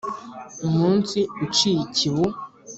[0.67, 2.25] Umunsi uciye ikibu